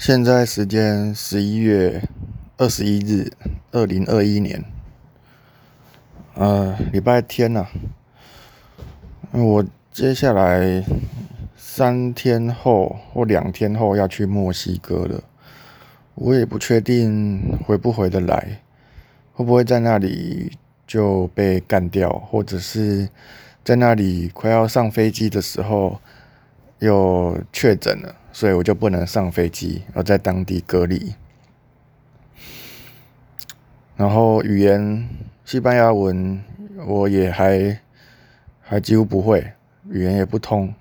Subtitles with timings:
[0.00, 2.02] 现在时间十一月
[2.56, 3.30] 二十一日，
[3.70, 4.64] 二零二一年，
[6.32, 7.66] 呃，礼拜天呐。
[9.32, 10.82] 我接下来
[11.54, 15.22] 三天后或两天后要去墨西哥了，
[16.14, 18.62] 我也不确定回不回得来，
[19.34, 20.56] 会不会在那里
[20.86, 23.10] 就被干掉，或者是
[23.62, 26.00] 在那里快要上飞机的时候
[26.80, 28.16] 又确诊了。
[28.32, 31.14] 所以我就不能上飞机，要在当地隔离。
[33.96, 35.08] 然后语言
[35.44, 36.40] 西班牙文
[36.86, 37.80] 我也还
[38.60, 39.52] 还几乎不会，
[39.88, 40.72] 语言也不通，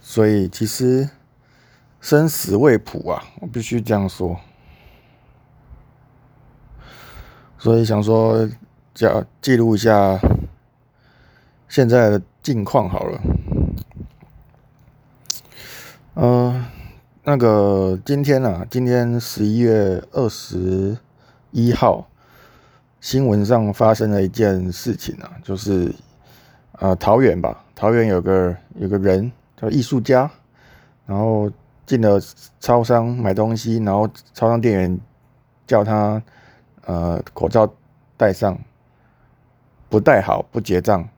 [0.00, 1.10] 所以其实
[2.00, 4.40] 生死未卜啊，我必须这样说。
[7.58, 8.48] 所以想说，
[8.94, 10.18] 叫记录一下
[11.68, 13.20] 现在的近况好了。
[16.14, 16.66] 呃，
[17.24, 20.98] 那个今天啊，今天十一月二十
[21.52, 22.06] 一号，
[23.00, 25.90] 新闻上发生了一件事情啊，就是
[26.72, 30.30] 啊，桃园吧，桃园有个有个人叫艺术家，
[31.06, 31.50] 然后
[31.86, 32.20] 进了
[32.60, 35.00] 超商买东西，然后超商店员
[35.66, 36.22] 叫他
[36.84, 37.72] 呃口罩
[38.18, 38.58] 戴上，
[39.88, 41.08] 不戴好不结账，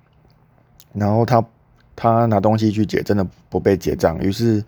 [0.93, 1.45] 然后他。
[1.97, 4.65] 他拿东西去结，真的不被结账，于是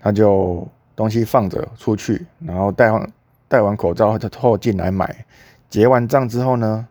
[0.00, 3.12] 他就东西放着出去，然后戴完
[3.48, 5.24] 戴完口罩后进来买，
[5.68, 6.86] 结完账之后呢，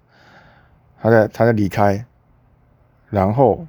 [1.01, 2.03] 他再他再离开，
[3.09, 3.65] 然后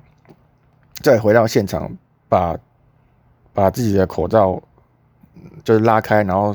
[1.00, 1.91] 再回到现场，
[2.28, 2.56] 把
[3.53, 4.61] 把自己的口罩
[5.62, 6.55] 就是拉开，然后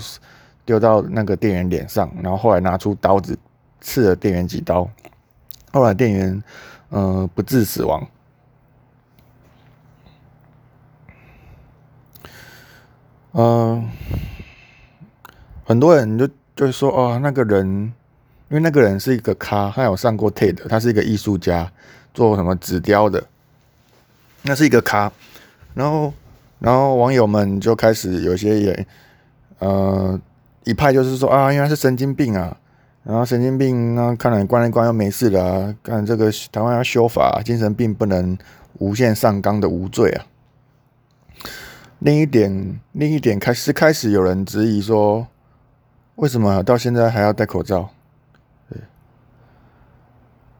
[0.65, 3.37] 丢到那个店员脸上，然后后来拿出刀子
[3.79, 4.89] 刺了店员几刀，
[5.71, 6.43] 后来店员
[6.91, 8.05] 嗯不治死亡。
[13.33, 13.89] 嗯，
[15.65, 17.65] 很多人就就说哦，那个人，
[18.49, 21.71] 因为那个人是一个咖，他有上过 TED，他是一个艺术家，
[22.13, 23.23] 做什么纸雕的，
[24.41, 25.11] 那是一个咖。
[25.75, 26.11] 然后，
[26.59, 28.87] 然后网友们就开始有些也，
[29.59, 30.19] 呃，
[30.63, 32.57] 一派就是说啊，因为他是神经病啊，
[33.03, 38.35] 然后神经病，那看来关一关又没事了，看这个台湾要修法，精神病不能
[38.79, 40.25] 无限上纲的无罪啊。
[41.99, 45.27] 另一点，另一点开始开始有人质疑说，
[46.15, 47.89] 为什么到现在还要戴口罩？
[48.69, 48.79] 对，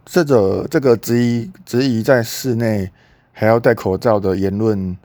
[0.03, 2.91] 这个这个质疑质疑在室内
[3.31, 4.97] 还要戴口罩的言论，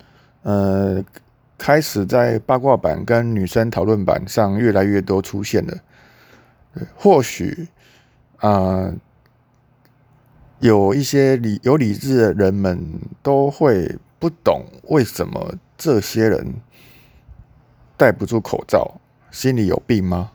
[0.43, 1.05] 呃，
[1.59, 5.77] 开始在八卦版跟女生讨论版上越来越多出现了。
[6.97, 7.69] 或许
[8.39, 8.91] 啊，
[10.61, 15.55] 有一些理有理智的人们都会不懂为什么。
[15.83, 16.55] 这些人
[17.97, 19.01] 戴不住口罩，
[19.33, 20.31] 心里有病吗？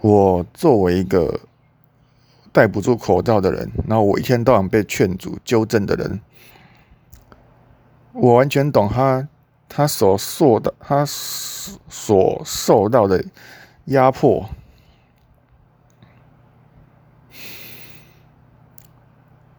[0.00, 1.38] 我作为一个
[2.50, 6.18] 戴不住口罩的人，然后我一天到晚被劝阻、纠正的人，
[8.12, 9.28] 我完全懂他
[9.68, 13.22] 他所受的他所受到的
[13.84, 14.48] 压迫。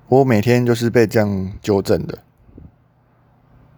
[0.07, 2.23] 我每天就是被这样纠正的。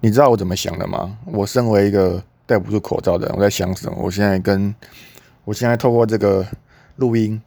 [0.04, 1.16] 你知道我怎么想的吗？
[1.26, 3.96] 我身为一个戴不住口罩的人，我在想什么？
[4.02, 4.74] 我现在跟
[5.46, 6.44] 我现在透过这个
[6.96, 7.40] 录音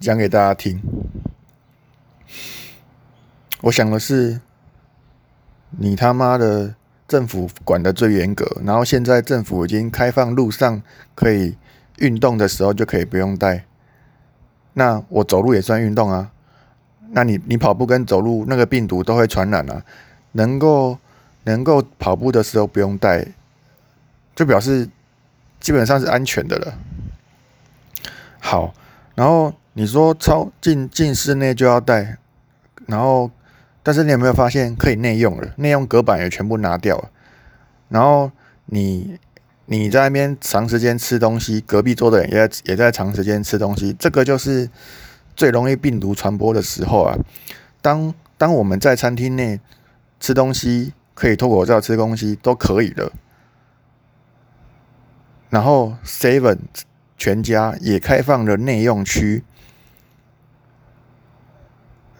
[0.00, 0.82] 讲给大家听。
[3.60, 4.40] 我想的是，
[5.70, 6.74] 你他妈的
[7.06, 10.82] 政府管的最严格，然后现在政府已经开放路上
[11.14, 11.56] 可以
[11.98, 13.64] 运动的时候就可以不用戴。
[14.72, 16.32] 那我走路也算运动啊？
[17.12, 19.84] 那你你跑步跟走路那个病毒都会传染啊？
[20.32, 20.98] 能够。
[21.44, 23.26] 能够跑步的时候不用戴，
[24.34, 24.88] 就表示
[25.60, 26.78] 基本上是安全的了。
[28.38, 28.72] 好，
[29.14, 32.16] 然后你说超进进室内就要戴，
[32.86, 33.30] 然后
[33.82, 35.52] 但是你有没有发现可以内用了？
[35.56, 37.10] 内用隔板也全部拿掉了。
[37.88, 38.30] 然后
[38.66, 39.18] 你
[39.66, 44.70] 你在那边长时间吃东西，隔壁桌的人也在也在长时间吃东西，这个就是
[45.34, 47.18] 最容易病毒传播的时候啊。
[47.80, 49.58] 当当我们在餐厅内
[50.20, 50.92] 吃东西。
[51.14, 53.12] 可以脱口罩吃东西都可以了，
[55.50, 56.58] 然后 Seven
[57.18, 59.44] 全家也开放了内用区，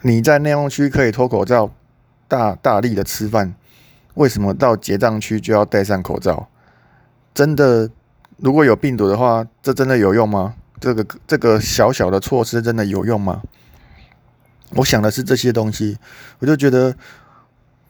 [0.02, 1.70] 你在内用区可以脱口罩
[2.28, 3.54] 大大力的吃饭，
[4.14, 6.48] 为什么到结账区就要戴上口罩？
[7.32, 7.90] 真的，
[8.36, 10.54] 如果有病毒的话，这真的有用吗？
[10.78, 13.42] 这个这个小小的措施真的有用吗？
[14.76, 15.96] 我想的是这些东西，
[16.40, 16.94] 我就觉得。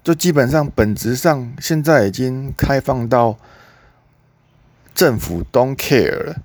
[0.04, 3.38] 就基本上本质上，现在已经开放到
[4.93, 6.37] 政府 don't care 了，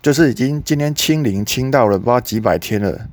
[0.00, 3.08] 就是已经今天清零清到了不知道几百天了，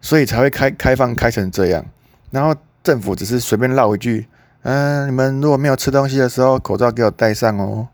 [0.00, 1.84] 所以才会开开放开成这样。
[2.30, 4.28] 然后政府只是随便唠一句，
[4.62, 7.88] 嗯，你们如果没有吃东西的时候，口罩给我戴上哦，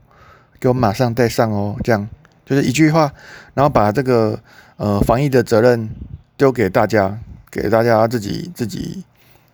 [0.60, 2.06] 给我马上戴上哦，这样
[2.44, 3.10] 就是一句话，
[3.54, 4.38] 然后把这个
[4.76, 5.88] 呃防疫的责任
[6.36, 7.18] 丢给大家，
[7.50, 9.02] 给大家自己自己。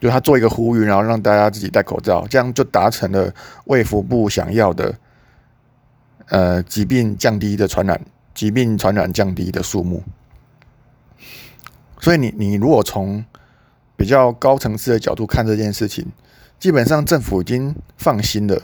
[0.02, 3.32] 就他做一个呼吁，然后让大家自己戴口罩，这样就达成了
[3.66, 4.92] 卫福部想要的，
[6.26, 8.00] 呃，疾病降低的传染，
[8.34, 10.02] 疾病传染降低的数目。
[12.00, 13.24] 所以你你如果从
[13.94, 16.04] 比较高层次的角度看这件事情，
[16.58, 18.60] 基本上政府已经放心了，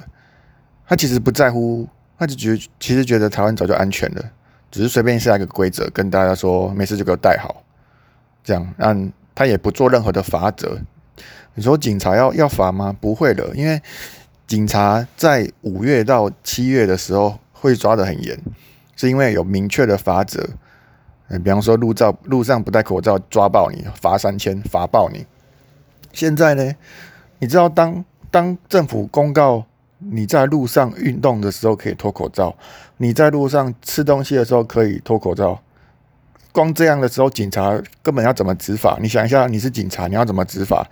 [0.88, 1.88] 他其实不在乎，
[2.18, 4.24] 他就觉其实觉得台湾早就安全了，
[4.72, 7.62] 只是随便下一个规则跟大家说没事就给我戴好，
[8.42, 10.80] 这样让他也不做任何的法则。
[11.58, 12.96] 你说警察要要罚吗？
[13.00, 13.82] 不会的，因为
[14.46, 18.38] 警察在五月到七月的时候会抓得很严，
[18.94, 20.48] 是因为有明确的法则。
[21.26, 25.26] 嗯，比方说路照路上不戴口罩抓爆你，罚三千，罚爆你。
[26.12, 26.72] 现在呢，
[27.40, 29.64] 你知道当当政府公告
[29.98, 32.56] 你在路上运动的时候可以脱口罩，
[32.98, 35.60] 你在路上吃东西的时候可以脱口罩，
[36.52, 38.96] 光这样的时候，警察根本要怎么执法？
[39.02, 40.88] 你想一下，你是警察，你要怎么执法？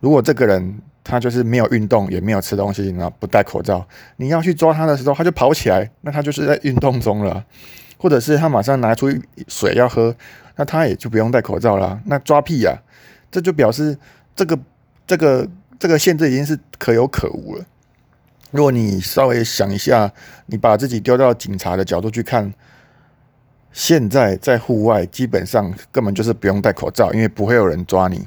[0.00, 3.86] 如果这个人他就是没有运动，也没有吃东西，然后不戴口罩，
[4.16, 7.44] 你要去抓他的时候，他就跑起来，那他就是在运动中了。
[8.00, 9.12] 或者是他马上拿出
[9.48, 10.14] 水要喝，
[10.54, 12.00] 那他也就不用戴口罩了。
[12.04, 12.72] 那抓屁呀！
[13.28, 13.98] 这就表示
[14.36, 14.56] 这个
[15.04, 15.48] 这个
[15.80, 17.64] 这个限制已经是可有可无了。
[18.52, 20.12] 如果你稍微想一下，
[20.46, 22.54] 你把自己丢到警察的角度去看，
[23.72, 28.24] 现在在户外基本上根本就是不用戴口罩，因为不会有人抓你。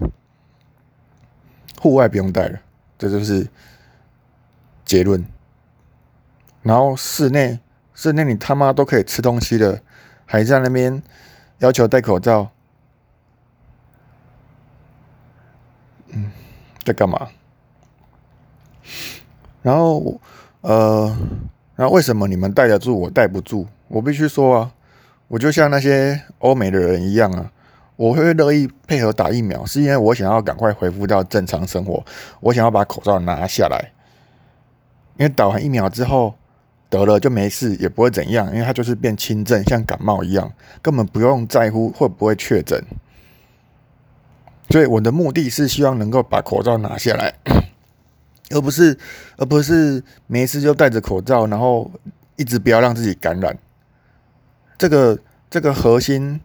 [1.81, 2.59] 户外不用戴了，
[2.99, 3.47] 这就是
[4.85, 5.25] 结论。
[6.61, 7.59] 然后室内，
[7.95, 9.79] 室内你他妈都可以吃东西了，
[10.27, 11.01] 还在那边
[11.57, 12.51] 要求戴口罩，
[16.09, 16.31] 嗯，
[16.83, 17.29] 在干嘛？
[19.63, 20.21] 然后，
[20.61, 21.17] 呃，
[21.75, 23.67] 然后为什么你们戴得住，我戴不住？
[23.87, 24.71] 我必须说啊，
[25.29, 27.51] 我就像那些欧美的人一样啊。
[28.01, 32.03] 我会乐意配合打疫苗，是因为我想要赶快恢复到正常生活。
[32.39, 33.91] 我想要把口罩拿下来，
[35.17, 36.33] 因为打完疫苗之后
[36.89, 40.51] 得了就没事，也不会怎样，因为它就是变轻症，像感冒一样，
[40.81, 42.83] 根本不用在乎会不会确诊。
[44.71, 47.35] 所以我的目的是希望能够把口罩拿下来，
[48.49, 48.97] 而不是
[49.37, 51.91] 而不是没事就戴着口罩，然后
[52.35, 53.55] 一直不要让自己感染。
[54.79, 55.19] 这个
[55.51, 56.41] 这个核心。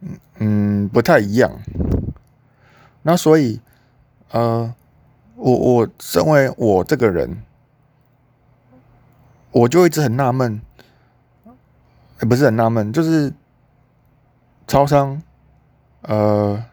[0.00, 1.60] 嗯嗯，不太一样。
[3.02, 3.60] 那所以，
[4.30, 4.74] 呃，
[5.36, 7.42] 我我身为我这个人，
[9.50, 10.60] 我就一直很纳闷，
[12.20, 13.32] 也不是很纳闷，就是
[14.66, 15.22] 超商，
[16.02, 16.64] 呃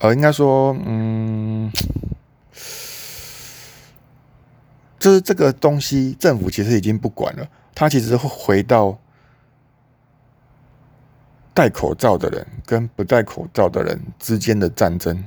[0.00, 1.70] 呃，应该说，嗯，
[4.98, 8.98] 就是这个东西，政府其实已经不管了，它其实会回到。
[11.54, 15.24] 戴口罩的人跟不戴口罩的人之间的战争，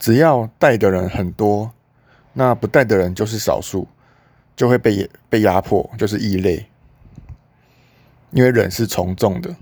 [0.00, 1.70] 只要戴的人很多，
[2.32, 3.86] 那不戴的人就是少数，
[4.56, 6.66] 就会被被压迫，就是异类。
[8.32, 9.54] 因为人是从众的，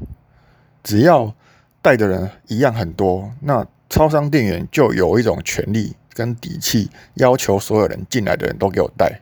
[0.83, 1.35] 只要
[1.83, 9.21] 戴的人一样很多，那超商店员就有一种权利跟底气，要求所有人进来的人都给我戴。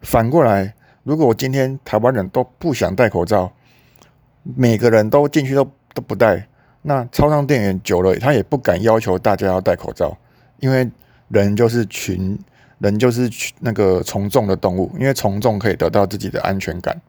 [0.00, 3.52] 反过来，如果我今天台湾人都不想戴口罩，
[4.44, 6.46] 每个人都进去都都不戴，
[6.82, 10.14] 那超商店员久了，他也不敢要求大家要戴口罩，
[10.58, 10.90] 因为
[11.28, 12.38] 人就是群，
[12.78, 17.00] 人就是那个从众的动物，因为从众可以得到自己的安全感。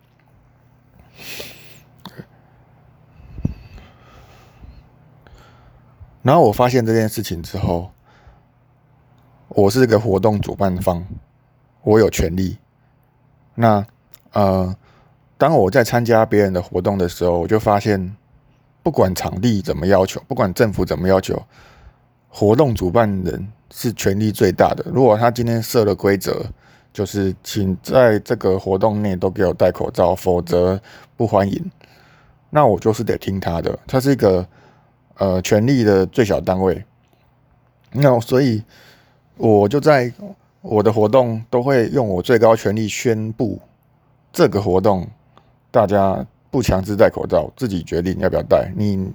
[6.21, 7.91] 然后我发现这件事情之后，
[9.49, 11.05] 我是个活动主办方，
[11.83, 12.57] 我有权利。
[13.55, 13.85] 那
[14.31, 14.73] 呃。
[15.37, 18.15] 当我在参加别人的活动的时候，我就发现，
[18.81, 21.41] 不管场地怎么要求，不管政府怎么要求，
[22.29, 24.85] 活动主办人是权力最大的。
[24.93, 26.45] 如果他今天设了规则，
[26.93, 30.79] 就是请在这个活动内都给我戴口罩，否则
[31.17, 31.71] 不欢迎，
[32.49, 33.77] 那我就是得听他的。
[33.85, 34.47] 他是一个
[35.17, 36.81] 呃权力的最小单位，
[37.91, 38.63] 那所以
[39.35, 40.09] 我就在
[40.61, 43.59] 我的活动都会用我最高权力宣布
[44.31, 45.05] 这个活动。
[45.75, 48.71] 大家不强制戴口罩，自己决定要不要戴。
[48.77, 49.11] 你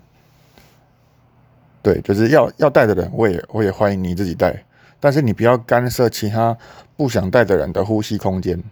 [1.80, 4.62] 对，就是要要戴的人，我也我也欢迎你自己戴，
[5.00, 6.54] 但是你不要干涉其他
[6.98, 8.62] 不想戴的人的呼吸空间。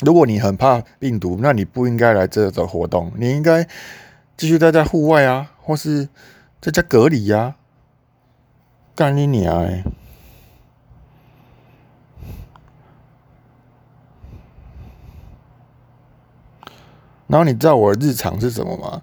[0.00, 3.64] 如果你很怕病毒，那你不应该来这种活动，你应该
[4.36, 6.08] 继续待在户外啊，或是
[6.60, 7.54] 在家隔离呀。
[8.96, 9.84] 干你娘！
[17.30, 19.02] 然后你知道我的日常是什么吗？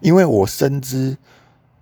[0.00, 1.16] 因为我深知，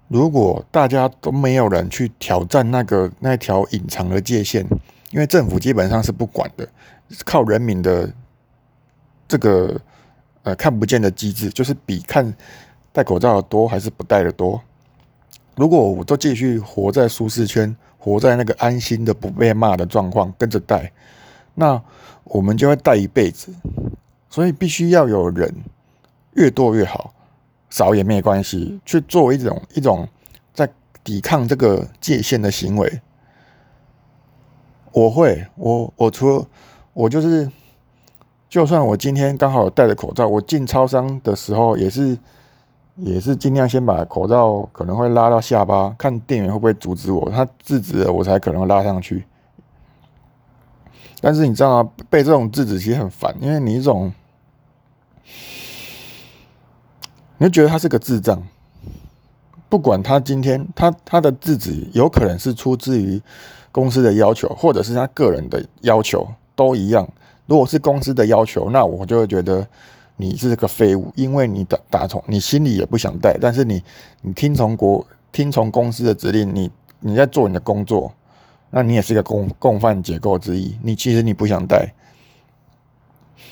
[0.09, 4.67] 如果大家都没有人去挑战那个那条隐藏的界限，
[5.13, 6.69] 因为政府基本上是不管的，
[7.25, 8.13] 靠人民的
[9.29, 9.81] 这个
[10.43, 12.35] 呃看不见的机制，就是比看
[12.93, 14.61] 戴口罩的多还是不戴的多。
[15.55, 20.91] 如果我都继续活在舒适圈，活在那个安心的不被骂的状况，跟着戴，
[21.55, 21.81] 那
[22.25, 23.55] 我们就会戴一辈子。
[24.35, 25.55] 所以必须要有人
[26.33, 27.15] 越多越好，
[27.71, 30.09] 少也没关系，去做一种一种
[30.53, 30.69] 在
[31.05, 33.01] 抵抗这个界限的行为。
[34.91, 36.45] 我会，我我除了
[36.95, 37.49] 我就是，
[38.49, 42.19] 就算我今天刚好戴着口罩，我进超商的时候也是
[42.97, 49.25] 也是尽量先把口罩可能会拉到下巴，看店员会不会阻止我，他制止了我才可能拉上去。
[51.21, 51.91] 但是你知道吗？
[52.11, 54.13] 被这种制止其实很烦，因为你这种。
[57.39, 58.43] 你就觉得他是个智障，
[59.69, 63.21] 不管他今天他他的制止有可能是出自于
[63.73, 67.09] 公司的要求，或者是他个人的要求，都一样。
[67.47, 69.67] 如果是公司的要求，那我就会觉得
[70.17, 73.83] 你是个废物，因为你打打从你心里也不想带，但是你
[74.23, 78.15] 你听从国听从公司的指令，你你在做你的工作，
[78.71, 80.79] 那你也是一个共共犯结构之一。
[80.83, 81.93] 你其实你不想带，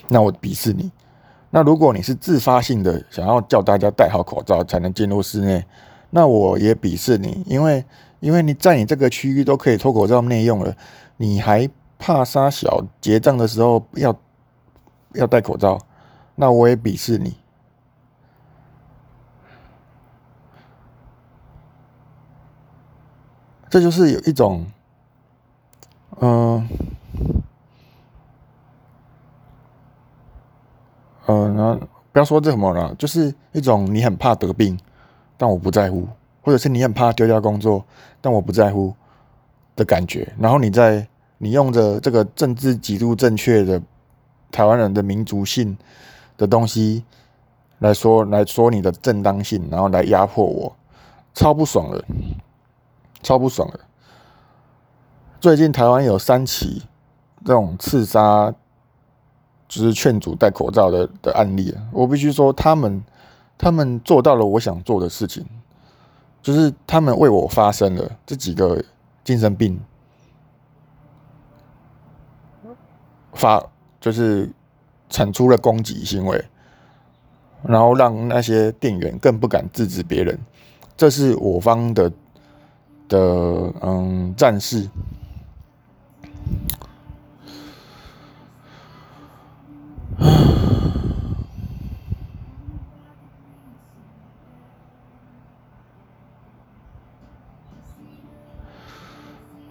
[0.08, 0.90] 那我鄙视你。
[1.54, 5.62] 那如果你是自发性的想要叫大家戴好口罩才能进入室内，
[6.08, 7.84] 那我也鄙视你，因为
[8.20, 10.74] 因为你在你这个区域都可以脱口罩内用了，
[11.18, 11.68] 你还
[11.98, 14.18] 怕杀小结账的时候要
[15.12, 15.78] 要戴口罩，
[16.36, 17.36] 那我也鄙视你。
[23.68, 24.64] 这就是有一种，
[26.18, 26.66] 嗯。
[31.26, 31.78] 那
[32.12, 34.78] 不要说这什么了，就是一种你很怕得病，
[35.36, 36.06] 但我不在乎，
[36.42, 37.84] 或者是你很怕丢掉工作，
[38.20, 38.94] 但我不在乎
[39.76, 40.30] 的感觉。
[40.38, 41.06] 然后你在
[41.38, 43.80] 你用着这个政治极度正确的
[44.50, 45.76] 台湾人的民族性
[46.36, 47.04] 的东西
[47.78, 50.76] 来说来说你的正当性，然后来压迫我，
[51.32, 52.04] 超不爽的，
[53.22, 53.80] 超不爽的。
[55.40, 56.82] 最近台湾有三起
[57.44, 58.52] 这种刺杀。
[59.72, 63.02] 就是劝阻戴口罩的的案例，我必须说，他们
[63.56, 65.42] 他们做到了我想做的事情，
[66.42, 68.84] 就是他们为我发声了这几个
[69.24, 69.80] 精神病
[73.32, 73.64] 发，
[73.98, 74.52] 就是
[75.08, 76.44] 产出了攻击行为，
[77.62, 80.38] 然后让那些店员更不敢制止别人，
[80.98, 82.12] 这是我方的
[83.08, 84.86] 的嗯战士。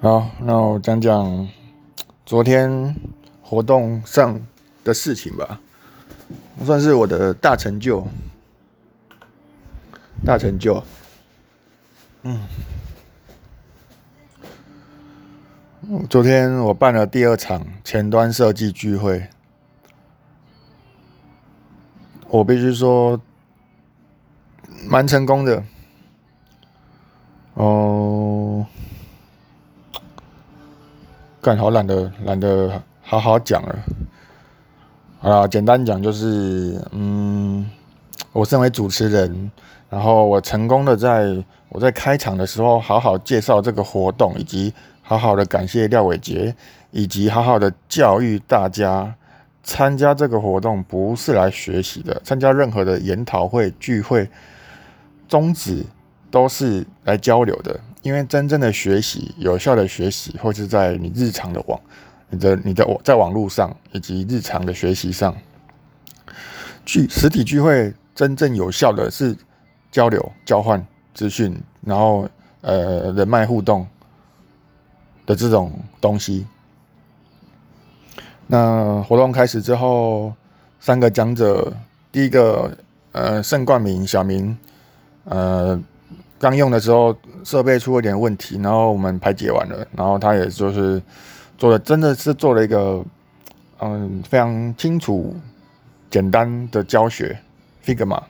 [0.03, 1.48] 好，那我讲讲
[2.25, 2.96] 昨天
[3.43, 4.41] 活动上
[4.84, 5.60] 的事情吧，
[6.65, 8.08] 算是我的大成就，
[10.25, 10.84] 大成就。
[12.24, 12.48] 嗯，
[16.10, 19.27] 昨天我办了第二场前端设计聚会，
[22.27, 23.22] 我必须说
[24.89, 25.63] 蛮成功的。
[27.53, 28.65] 哦。
[31.41, 33.75] 干好懒得懒得好好讲了，
[35.19, 37.67] 好了，简单讲就是，嗯，
[38.31, 39.51] 我身为主持人，
[39.89, 44.71] 然后我成功的在我在开场的时候好好介绍这个活动，以及
[45.01, 46.55] 好好的感谢廖伟杰，
[46.91, 49.12] 以及好好的教育大家，
[49.63, 54.29] 参加这个活动不是来学习的，参加任何的研讨会聚会，
[55.27, 55.83] 宗旨
[56.29, 57.79] 都是来交流的。
[58.01, 61.79] 因为真正的学习、有效的学习，或是在你日常的网、
[62.29, 65.36] 你的、你的网在网络上以及日常的学习上，
[66.84, 69.38] 聚实体聚会真正有效的是
[69.91, 72.27] 交流、交换资讯，然后
[72.62, 73.86] 呃人脉互动
[75.27, 76.48] 的这种东西。
[78.48, 80.34] 那活动开始之后，
[80.79, 81.72] 三个讲者，
[82.12, 82.75] 第一个
[83.12, 84.58] 呃盛冠明、小明，
[85.25, 85.79] 呃。
[86.41, 91.01] 刚用的时候设备出了点问题，然后我们排解完了，然后他也就是
[91.57, 93.03] 做的真的是做了一个
[93.79, 95.36] 嗯非常清楚
[96.10, 97.39] 简单的教学
[97.86, 98.24] Figma。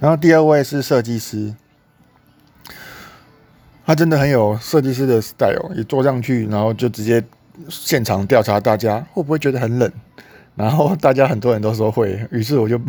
[0.00, 1.54] 然后第二位是设计师，
[3.84, 7.24] 他真的很有设计师的 style，一坐上去，然后就直接
[7.68, 9.90] 现场调查大家会不会觉得很冷，
[10.54, 12.80] 然后大家很多人都说会，于是我就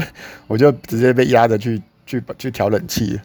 [0.45, 3.19] 我就直接被压着去去去调冷气，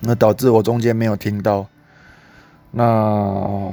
[0.00, 1.66] 那导致我中间没有听到，
[2.70, 3.72] 那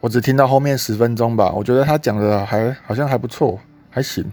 [0.00, 3.58] 我只听到后面十分钟吧，我觉得他讲的还好像还不错，
[3.90, 4.30] 还行，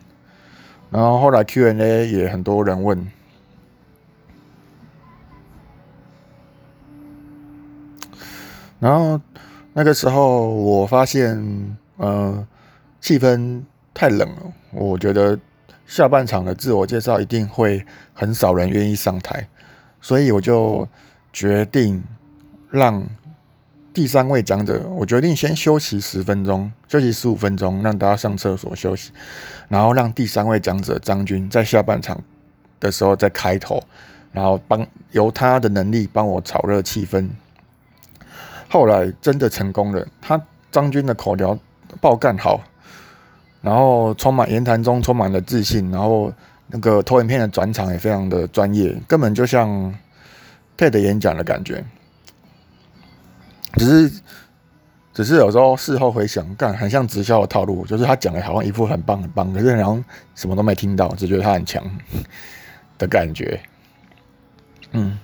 [0.90, 3.08] 然后后来 Q&A 也很多人问。
[8.80, 9.22] 然后
[9.74, 12.48] 那个时候，我发现，呃，
[13.00, 13.62] 气氛
[13.94, 14.42] 太冷了。
[14.72, 15.40] 我觉得
[15.86, 19.48] 下半场的自我介绍一定会很少人愿意上台，
[20.02, 20.88] 所以我就
[21.34, 22.04] 决定
[22.70, 23.06] 让
[23.94, 29.12] 第三位讲者，我决定先休息十分钟，休息十五分钟，让大家上厕所休息，
[29.68, 32.22] 然后让第三位讲者张军在下半场
[32.80, 33.84] 的时候再开头，
[34.32, 37.28] 然后帮由他的能力帮我炒热气氛。
[38.70, 41.58] 后来真的成功了，他张军的口条
[42.00, 42.62] 爆干好，
[43.62, 46.32] 然后充满言谈中充满了自信，然后
[46.68, 49.94] 那个投影片的转场也非常的专业，根本就像
[50.82, 51.86] 配的演讲的感觉。
[53.76, 54.22] 只是
[55.14, 61.84] 只是有时候事后回想，干很像直销的套路，就是他讲的好像一副很棒很棒，可是然后什么都没听到，只觉得他很强
[62.98, 63.62] 的感觉。
[64.94, 65.20] 嗯。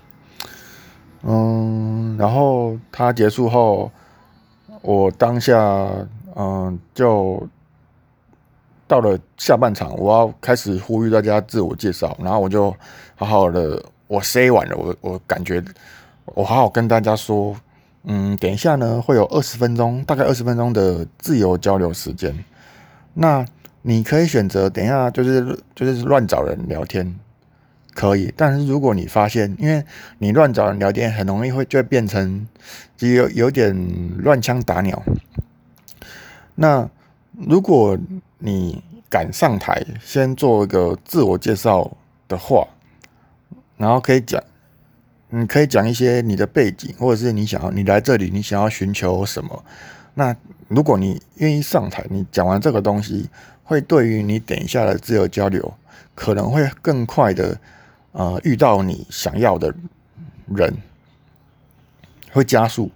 [1.23, 3.91] 嗯，然后他结束后，
[4.83, 5.57] 我当下
[6.35, 7.49] 嗯就
[8.87, 12.69] 到了下半场，我要开始呼吁大家自我介绍，然后我就
[13.15, 15.63] 好好的我 say 完了，我我感觉
[16.25, 17.55] 我好好跟大家说，
[18.03, 22.43] 嗯，等一下呢会有二十分钟，大概二十分钟的自由交流时间，
[23.13, 23.45] 那
[23.81, 27.17] 你可以选择等一下就是就是乱找人聊天。
[27.93, 29.83] 可以，但是如果你发现，因为
[30.19, 32.47] 你乱找人聊天，很容易会就会变成
[32.95, 33.75] 就有有点
[34.19, 35.01] 乱枪打鸟。
[36.53, 36.87] 那
[37.31, 37.97] 如果
[38.37, 41.91] 你敢上台，先做一个自我介绍
[42.27, 42.67] 的话，
[43.77, 44.43] 然后可以讲，
[45.29, 49.63] 你可以讲一些你的背景，或者是你想要你来这里，你想要寻求什么。
[50.15, 50.35] 那
[50.67, 53.29] 如果你愿意上台，你讲完这个东西，
[53.63, 55.73] 会对于你等一下的自由交流，
[56.13, 57.57] 可能会更快的。
[58.13, 59.71] 呃，遇到你想要的
[60.47, 60.75] 人
[62.31, 62.89] 会加速。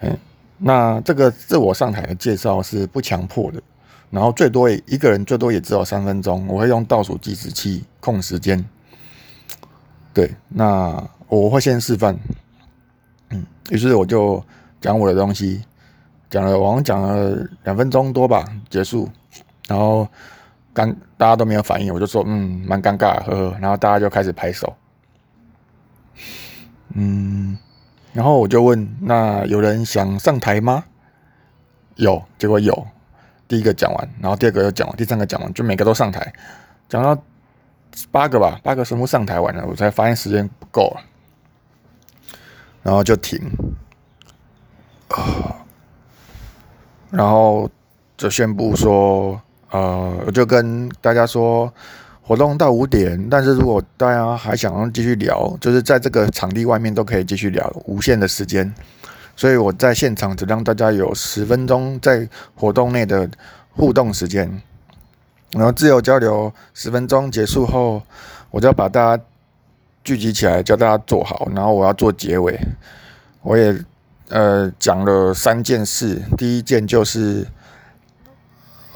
[0.00, 0.16] 嗯，
[0.56, 3.62] 那这个自我上台的介绍是不强迫的，
[4.08, 8.64] 然后最多一个人最多也只有三分钟，我会用倒数计时器控时间。
[10.14, 12.16] 对，那我会先示范。
[13.30, 14.42] 嗯，于是我就
[14.80, 15.62] 讲我的东西，
[16.30, 19.10] 讲了，我讲了两分钟多吧，结束，
[19.68, 20.08] 然后。
[20.76, 23.56] 刚，大家都没有反应，我就说，嗯，蛮尴尬，呵呵。
[23.60, 24.74] 然后大家就开始拍手，
[26.94, 27.56] 嗯，
[28.12, 30.82] 然后我就问，那有人想上台吗？
[31.94, 32.88] 有，结果有，
[33.46, 36.32] 第一个讲完，然后第二个又讲完，第三个讲完，就每个都上台，
[36.88, 37.16] 讲到
[38.10, 41.00] 八个吧，八个神父上台完了，我才发现时间不够了，
[42.82, 43.40] 然后就停，
[45.08, 45.64] 啊，
[47.10, 47.70] 然后
[48.16, 49.40] 就宣布说。
[49.70, 51.72] 呃，我就跟大家说，
[52.22, 58.72] 活动到五点，但是如果大家还想要继续聊，就是在这个场地外面都可以继续聊，无限的时间。
[59.34, 63.28] 所以我在现场只让大家有十分钟在活动内的
[63.72, 64.62] 互动时间，
[65.54, 68.02] 然后自由交流十分钟结束后，
[68.50, 69.22] 我就要把大家
[70.02, 72.60] 聚集起来，叫大家坐好，然后我要做结尾。
[73.40, 73.74] 我也
[74.28, 77.46] 呃讲了三件事，第一件就是。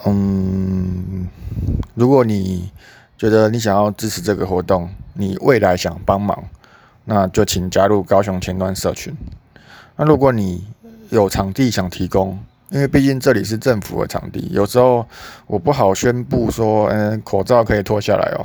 [0.06, 1.26] 嗯，
[1.94, 2.70] 如果你
[3.18, 6.44] 觉得你想要支持这个活动，你未来想帮忙，
[7.04, 9.12] 那就请加入高雄前端社群。
[9.96, 10.64] 那如果你
[11.10, 12.38] 有场地想提供，
[12.70, 15.06] 因为毕竟这里是政府的场地，有时候
[15.46, 18.44] 我不好宣布说，嗯，口罩可以脱下来哦，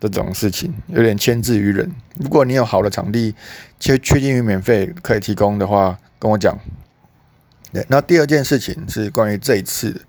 [0.00, 1.90] 这种事情有点牵制于人。
[2.16, 3.34] 如果你有好的场地，
[3.78, 6.58] 确确定于免费可以提供的话，跟我讲。
[7.72, 10.00] 对，那第二件事情是关于这一次。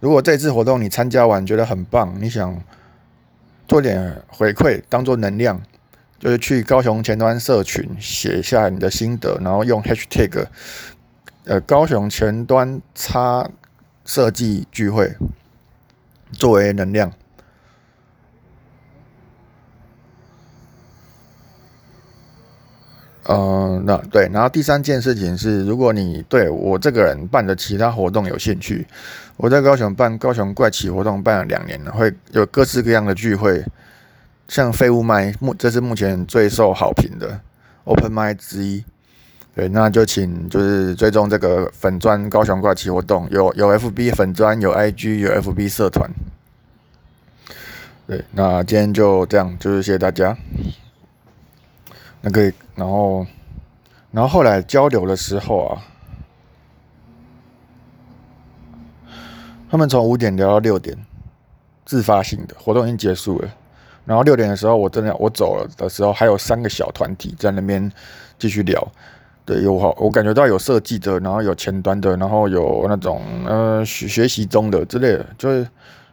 [0.00, 2.62] 如果这次活动你参加完觉得很棒，你想
[3.66, 5.60] 做点回馈，当做能量，
[6.18, 10.46] 就是去高雄前端社群写下你的心得，然后用 hashtag
[11.44, 13.48] 呃高雄前端差
[14.04, 15.14] 设计聚会
[16.32, 17.12] 作为能量。
[23.26, 28.86] 呃，那对，然后第三件事情是，如果你对我这个人办的其他活动有兴趣，
[29.38, 33.64] 我在高雄办高雄怪奇活动办了两年了，会有各式各样的聚会，
[34.48, 37.40] 像废物麦目这是目前最受好评的
[37.84, 38.84] Open 麦之一。
[39.54, 46.10] 对，那就请就是追踪这个粉砖高雄挂旗活动，有有 FB 粉砖，有 IG，有 FB 社团。
[48.06, 50.36] 对，那今天就这样，就是谢谢大家。
[52.20, 53.24] 那可以，然后，
[54.10, 55.82] 然后后来交流的时候啊，
[59.70, 60.98] 他们从五点聊到六点，
[61.84, 63.48] 自发性的活动已经结束了。
[64.04, 67.90] 然后六点的时候，我真的我走了的时候，还有三个小团体在那边
[68.36, 68.86] 继续聊。
[69.44, 75.68] 对，有好，我感觉到有设计的，然后有前端的，然后有那种呃学学习中的之类的，就是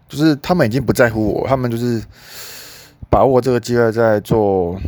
[0.07, 2.03] 就是他们已经不在乎我，他们就是
[3.09, 4.79] 把握这个机会在做。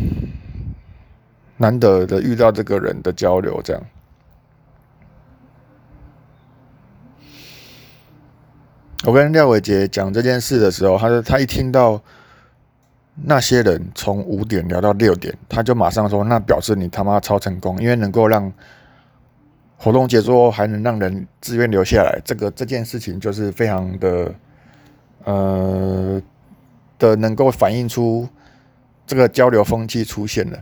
[1.58, 3.82] 难得的遇到这个人的交流，这样。
[9.06, 12.02] 我跟廖伟杰讲这件事的时候，他说他一听到
[13.15, 18.52] 那些人从五点聊到六点，他就马上说：“那表示你他妈超成功，因为能够让
[19.78, 24.34] 活动结束后还能让人自愿留下来，这个这件事情就是非常的
[25.26, 26.21] 呃
[26.97, 28.28] 的能够反映出
[29.06, 30.60] 这个交流风气出现了。”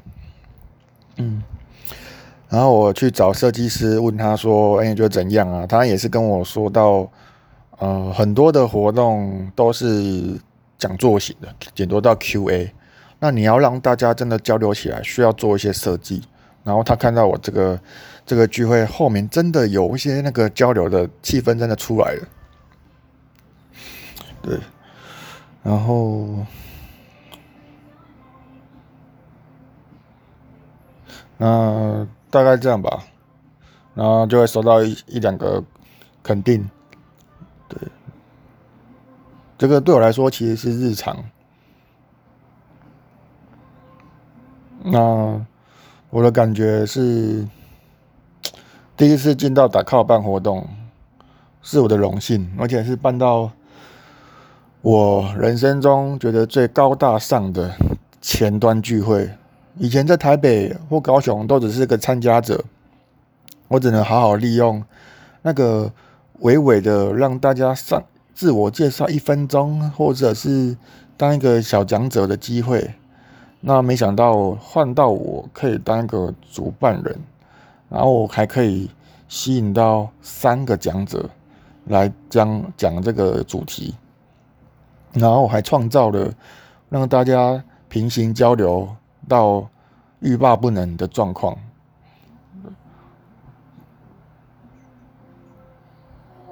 [1.17, 1.41] 嗯，
[2.49, 7.09] 然后我去找设计师，问他说：“哎，你觉得怎样啊？”他也是跟我说到，
[7.79, 10.37] 呃，很多的活动都是
[10.81, 12.73] 讲座型的，顶多到 Q&A。
[13.19, 16.23] 那你要让大家真的交流起来，需要做一些设计。
[16.63, 17.79] 然后他看到我这个
[18.25, 22.27] 这个聚会后面真的有一些那个交流的气氛真的出来了，
[24.41, 24.59] 对，
[25.61, 26.45] 然后。
[31.43, 33.03] 那大概这样吧，
[33.95, 35.63] 然后就会收到一一两个
[36.21, 36.69] 肯定，
[37.67, 37.79] 对，
[39.61, 41.23] 这个对我来说其实是日常。
[44.83, 45.45] 那
[46.09, 47.47] 我的感觉是，
[48.97, 50.67] 第一次进到打靠办活动，
[51.61, 53.51] 是我的荣幸，而且是办到
[54.81, 57.75] 我人生中觉得最高大上的
[58.19, 59.29] 前端聚会。
[59.77, 62.65] 以前在台北或高雄都只是个参加者，
[63.67, 64.83] 我只能好好利用
[65.43, 65.93] 那个
[66.39, 70.77] 娓娓的让大家上自我介绍一分钟，或者是
[71.17, 72.93] 当一个小讲者的机会。
[73.59, 77.19] 那没想到换到我可以当一个主办人，
[77.89, 78.89] 然后我还可以
[79.27, 81.29] 吸引到三个讲者
[81.85, 83.95] 来讲讲这个主题，
[85.13, 86.33] 然后我还创造了
[86.89, 88.87] 让大家平行交流。
[89.27, 89.69] 到
[90.19, 91.55] 欲罢不能的状况，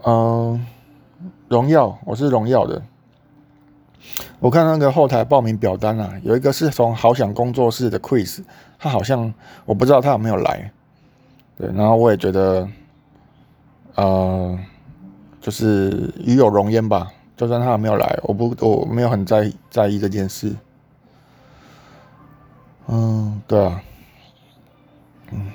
[0.03, 0.65] 嗯，
[1.49, 2.81] 荣耀，我是荣耀的。
[4.39, 8.43] 我看那个后台报名表单啊，有一个是从好想工作室的 Chris，
[8.77, 9.33] 他好像
[9.65, 10.71] 我不知道他有没有来。
[11.57, 12.67] 对，然后我也觉得，
[13.95, 14.57] 呃，
[15.41, 17.11] 就是与有荣焉吧。
[17.35, 20.55] 就算他有没有来，我不，我没有很在意在意这件事。
[22.87, 23.81] 嗯，对啊，
[25.31, 25.51] 嗯，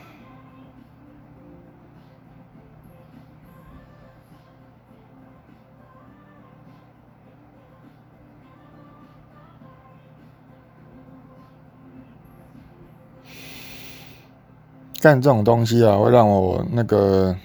[15.04, 17.36] 干这种东西啊，会让我那个，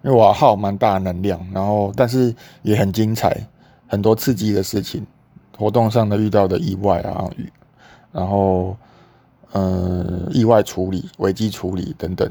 [0.00, 3.46] 因为我耗蛮大能量，然后但是也很精彩，
[3.86, 5.06] 很多刺激的事情，
[5.58, 7.28] 活动上的遇到的意外啊，
[8.12, 8.74] 然后。
[9.52, 12.28] 呃，意外处理、危机处理等等，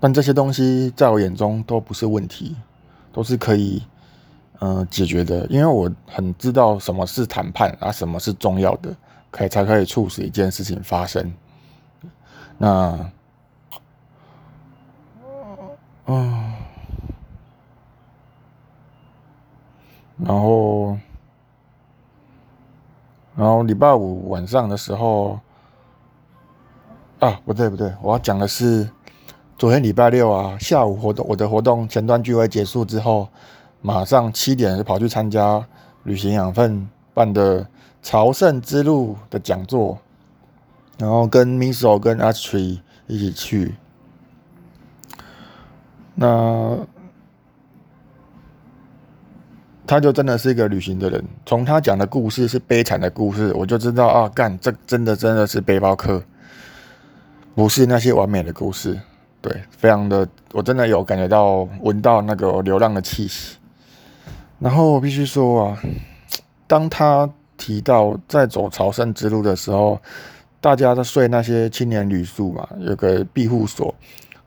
[0.00, 2.56] 但这些东西在我眼中都不是问题，
[3.12, 3.82] 都是可以
[4.58, 5.46] 呃解决的。
[5.48, 8.96] 因为我很知道什么是谈判啊，什么是重要的，
[9.32, 11.34] 可以才可以促使一件事情发生。
[12.56, 13.10] 那，
[16.06, 16.54] 嗯，
[20.18, 20.96] 然后。
[23.34, 25.40] 然后礼拜五晚上的时候，
[27.18, 28.86] 啊，不对不对，我要讲的是
[29.56, 33.26] 昨天礼拜六啊，下午活动我的活动前端聚会结束之后，
[33.80, 35.66] 马上七点就跑去参加
[36.02, 37.66] 旅行养分办的
[38.02, 39.98] 朝圣之路的讲座，
[40.98, 43.74] 然后跟 Miso 跟 Astri 一起去，
[46.14, 46.78] 那。
[49.84, 51.22] 他就真的是一个旅行的人。
[51.44, 56.22] 从他讲的故事是悲惨的故事，我就知道啊，干这真的真的是背包客，
[57.54, 58.98] 不是那些完美的故事。
[59.42, 63.58] 对，非常的，我真的有感觉到闻到那个流浪的气息。
[64.60, 65.78] 然后我必须说啊，
[66.66, 67.28] 当他
[67.62, 70.00] 提到在走朝圣之路的时候，
[70.60, 73.94] 大家在睡那些青年旅宿嘛，有个庇护所。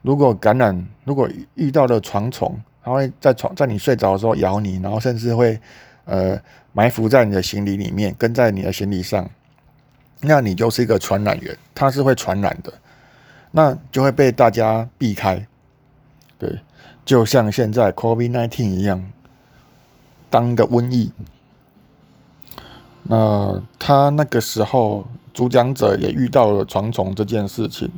[0.02, 5.58] 如果感染，如果遇到了床虫，它会在床在你睡着的时候咬你，然后甚至会
[6.04, 6.38] 呃
[6.74, 9.26] 埋伏在你的行李里面，跟在你的行李上，
[10.20, 12.70] 那你就是一个传染源，它是会传染的。
[13.50, 15.46] 那就会被大家避开，
[16.38, 16.60] 对，
[17.06, 19.02] 就像现在 COVID-19 一样，
[20.28, 21.10] 当个瘟疫。
[23.08, 27.90] 那他那个时候主讲者也遇到了床虫这件事情，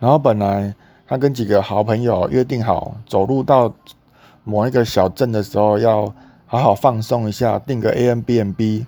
[0.00, 0.74] 然后本来
[1.06, 3.74] 他跟几个好朋友约定好，走路到
[4.44, 6.14] 某一个小镇的时候，要
[6.46, 8.86] 好好放松一下，订个 A M B N B，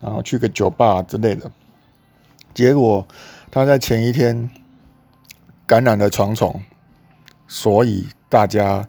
[0.00, 1.50] 然后去个酒吧之类的。
[2.52, 3.06] 结果
[3.50, 4.50] 他在前一天。
[5.68, 6.62] 感染了床虫，
[7.46, 8.88] 所以大家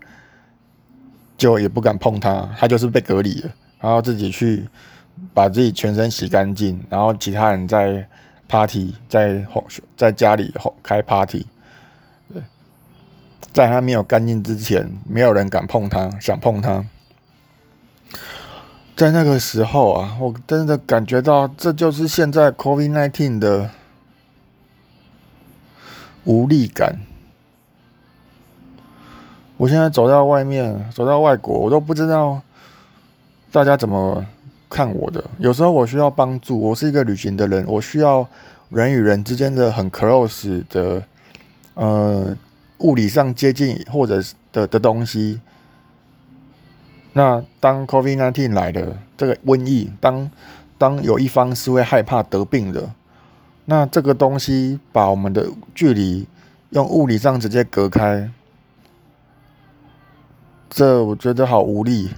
[1.38, 4.66] 就也不敢碰他，他就是被隔离了，然后自己去
[5.34, 8.08] 把自己全身洗干净，然后其他人在
[8.48, 9.46] party 在
[9.96, 10.54] 在家里
[10.84, 11.46] 开 party，
[12.34, 12.42] 对，
[13.54, 16.86] 在他没有干净之前，没有人敢碰他，想碰他，
[18.96, 23.70] 在那个时候啊，我真的感觉到这就是现在 COVID nineteen 的。
[26.26, 27.00] 无力感。
[29.58, 32.40] 我现在走到外面，走到外国，我都不知道
[33.52, 34.24] 大家怎么
[34.70, 35.24] 看我的。
[35.40, 38.28] 有时候我需要帮助，我是一个旅行的人，我需要
[38.70, 41.04] 人与人之间的很 close 的，
[41.74, 42.38] 呃，
[42.80, 44.22] 物理上接近或者
[44.54, 45.42] 的的东西。
[47.14, 50.30] 那当 COVID-19 来的这个瘟疫，当
[50.78, 52.92] 当有一方是会害怕得病的。
[53.66, 56.28] 那这个东西把我们的距离
[56.70, 58.32] 用物理上直接隔开，
[60.70, 62.10] 这我觉得好无力，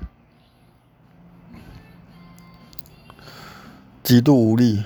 [4.03, 4.83] 极度无力，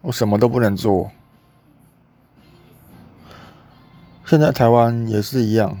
[0.00, 1.10] 我什么都不能做。
[4.24, 5.78] 现在台湾也是一样，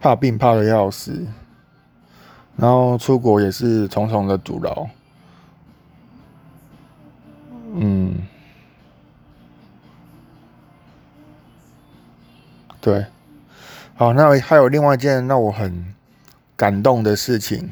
[0.00, 1.26] 怕病怕的要死，
[2.56, 4.88] 然后出国也是重重的阻挠，
[7.74, 8.26] 嗯。
[12.80, 13.06] 对，
[13.94, 15.94] 好，那还有另外一件让我很
[16.56, 17.70] 感动的事情。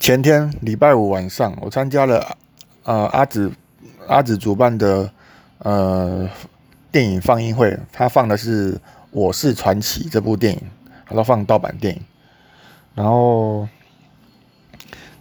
[0.00, 2.36] 前天礼拜五晚上，我参加了
[2.84, 3.52] 呃阿紫
[4.08, 5.12] 阿紫主办的
[5.58, 6.26] 呃
[6.90, 8.72] 电影放映会，他放的是
[9.10, 10.60] 《我是传奇》这部电影，
[11.04, 12.00] 他都放盗版电影。
[12.94, 13.68] 然后，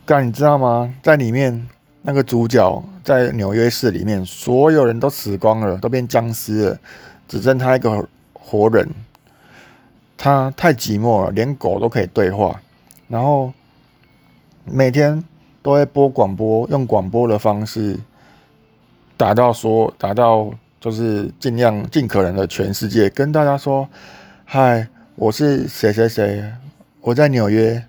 [0.05, 0.95] 刚你知道吗？
[1.03, 1.67] 在里面
[2.01, 6.79] 那个主角在纽约市里面，所有人都死光了，都变僵尸了，
[7.27, 8.07] 只剩他一个。
[8.33, 8.89] 活人，
[10.17, 12.59] 他太寂寞了，连狗都可以对话，
[13.07, 13.53] 然后
[14.71, 15.23] 每天
[15.61, 17.99] 都会播广播，用广播的方式
[19.17, 23.89] 达到说，达到就是尽量尽可能的全世界跟大家说，
[24.45, 26.43] 嗨，我是谁谁谁，
[27.01, 27.83] 我在纽约。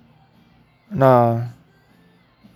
[0.89, 1.49] 那，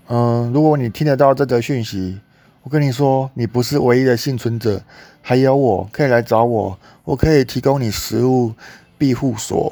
[0.08, 2.20] 嗯，如果你听得到这则讯息。
[2.64, 4.82] 我跟你说，你不是唯一的幸存者，
[5.22, 8.54] 还有我，可以来找我，我可以提供你食物、
[8.98, 9.72] 庇护所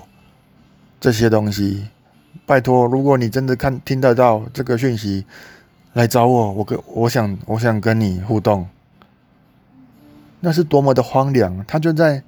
[1.02, 1.88] 这些东西。
[2.46, 5.26] 拜托，如果你真的看听得到这个讯息，
[5.94, 8.68] 来找我，我跟我想我想跟你互动。
[10.40, 11.64] 那是多么的荒凉！
[11.66, 12.24] 他就在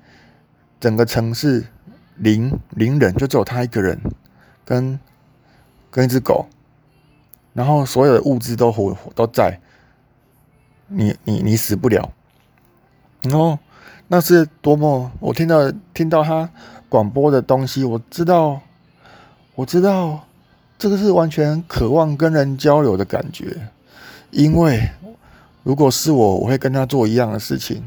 [0.79, 1.65] 整个城市
[2.15, 3.99] 零零人，就只有他一个人，
[4.63, 4.99] 跟
[5.91, 6.47] 跟一只狗，
[7.53, 9.59] 然后所有的物资都活都在。
[10.87, 12.11] 你你你死不了，
[13.23, 13.57] 然后
[14.07, 16.47] 那是多么我听到听到他
[16.87, 18.61] 广播的东西，我知道
[19.55, 20.23] 我知道
[20.77, 23.69] 这个是完全渴望跟人交流的感觉，
[24.31, 24.89] 因为
[25.63, 27.83] 如果是我，我会跟他做一样的事情。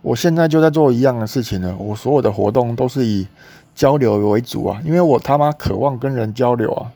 [0.00, 3.26] 我现在就在做一样的事情了，我所有的活动都是以
[3.74, 6.92] 交流为主啊，因为我他妈渴望跟人交流啊。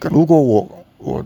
[0.00, 1.24] 如果我我。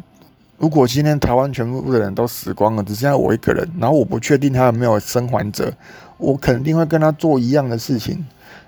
[0.59, 5.73] 如果今天台湾全部的人都死光了，只剩下我一个人，然后我不确定他有没有生还者，
[6.19, 8.27] 我肯定会跟他做一样的事情。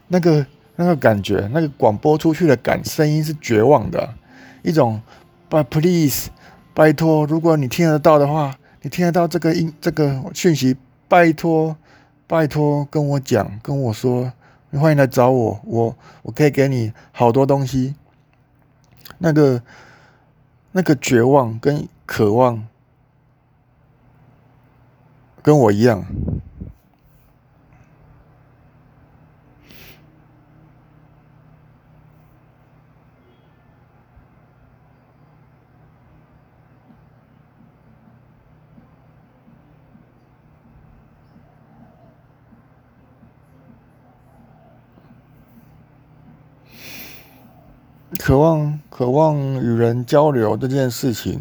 [0.09, 0.47] 那个
[0.83, 4.15] 那个感觉，那个广播出去的感声音是绝望的，
[4.63, 5.01] 一种
[5.49, 6.27] “but please”，
[6.75, 10.77] 拜托，如果你听得到的话，你听得到这个音这个讯息，
[11.09, 11.77] 拜托
[12.27, 14.33] 拜托跟我讲，跟我说，
[14.71, 17.95] 你欢迎来找我，我我可以给你好多东西。
[19.19, 19.63] 那个
[20.73, 22.67] 那个绝望跟渴望，
[25.43, 26.05] 跟我一样。
[48.25, 51.41] 渴望渴望与人交流这件事情，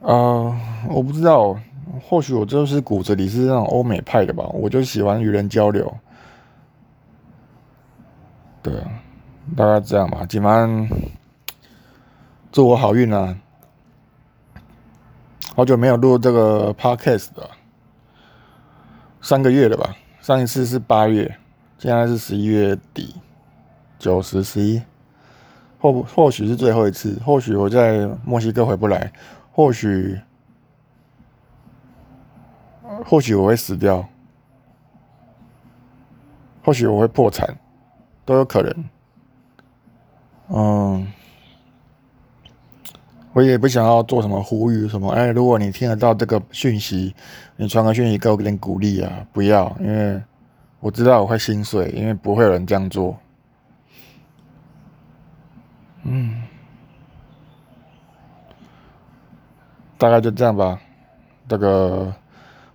[0.00, 0.54] 啊，
[0.88, 1.58] 我不知道，
[2.00, 5.92] 或许我就是骨子里是那种欧美派的吧，我就喜欢与人交流。
[8.62, 8.88] 对啊，
[9.56, 10.24] 大概这样吧。
[10.28, 10.88] 今晚
[12.52, 13.36] 祝我好运啊！
[15.56, 17.50] 好久没有录这个 podcast 了，
[19.20, 19.96] 三个月了吧？
[20.20, 21.36] 上一次是八月，
[21.78, 23.16] 现在是十一月底。
[24.04, 24.82] 九十十一，
[25.80, 29.10] 或或许是最后一次，或许我在墨西哥回不来，
[29.50, 30.20] 或许，
[33.06, 34.06] 或许我会死掉，
[36.62, 37.56] 或许我会破产，
[38.26, 38.84] 都有可能。
[40.48, 41.06] 嗯，
[43.32, 47.14] 我也不想要做什么呼吁什么，哎，如果你听得到这个讯息，
[47.56, 50.22] 你传个讯息给我点鼓励啊，不要，因为
[50.80, 53.18] 我知道我会心碎，因为不会有人这样做。
[56.06, 56.42] 嗯，
[59.96, 60.78] 大概就这样吧。
[61.48, 62.14] 这个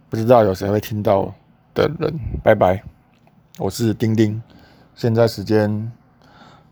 [0.10, 1.34] 不知道有谁会听到
[1.76, 2.84] 的人，拜拜。
[3.60, 4.42] 我是丁丁，
[4.96, 5.92] 现在时间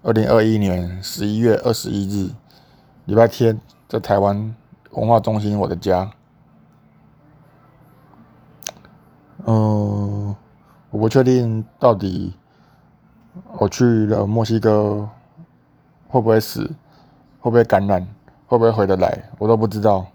[0.01, 2.31] 二零二一年十一月二十一日，
[3.05, 4.55] 礼拜天，在台湾
[4.91, 6.11] 文化中心我的家。
[9.45, 10.35] 嗯，
[10.89, 12.33] 我不确定到底
[13.59, 15.07] 我去了墨西哥。
[16.07, 16.65] 会不会死？
[17.39, 18.05] 会不会感染？
[18.47, 19.23] 会不会回得来？
[19.37, 20.05] 我都不知道。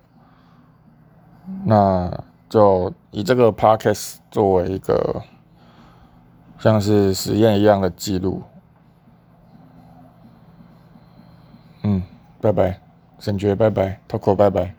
[1.65, 2.11] 那
[2.49, 5.23] 就以这个 podcast 作为一个
[6.59, 8.43] 像是实验一样的记录。
[11.83, 12.03] 嗯，
[12.41, 12.81] 拜拜，
[13.19, 14.75] 沈觉拜拜，Toco 拜拜。